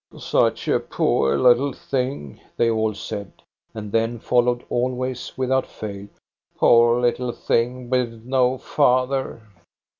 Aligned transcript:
"Such 0.17 0.67
a 0.67 0.79
poor 0.79 1.37
little 1.37 1.73
thing," 1.73 2.39
they 2.57 2.71
all 2.71 2.95
said, 2.95 3.33
and 3.75 3.91
then 3.91 4.17
followed 4.17 4.65
always, 4.67 5.31
without 5.37 5.67
fail:—" 5.67 6.07
Poor 6.57 6.99
little 6.99 7.31
thing, 7.31 7.87
with 7.87 8.23
no 8.25 8.57
father 8.57 9.43